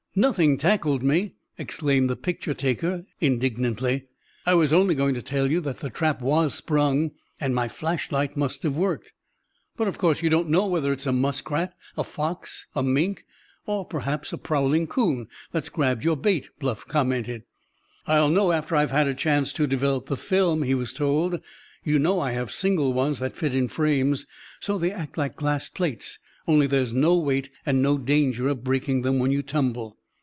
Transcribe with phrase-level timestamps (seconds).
[0.13, 4.07] "Nothing tackled me!" exclaimed the picture taker indignantly.
[4.45, 8.35] "I was only going to tell you that the trap was sprung and my flashlight
[8.35, 9.13] must have worked."
[9.77, 13.23] "But of course you don't know whether it was a muskrat, a fox, a mink,
[13.65, 17.43] or perhaps a prowling 'coon that grabbed your bait," Bluff commented.
[18.05, 21.39] "I'll know after I've had a chance to develop the film," he was told.
[21.85, 24.27] "You know I have single ones that fit in frames,
[24.59, 29.03] so they act like glass plates; only there's no weight, and no danger of breaking
[29.03, 29.99] them when you tumble."